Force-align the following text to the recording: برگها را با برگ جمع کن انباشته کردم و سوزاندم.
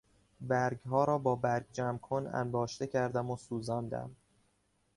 برگها 0.41 1.03
را 1.03 1.17
با 1.17 1.35
برگ 1.35 1.65
جمع 1.73 1.97
کن 1.97 2.27
انباشته 2.33 2.87
کردم 2.87 3.29
و 3.31 3.37
سوزاندم. 3.37 4.15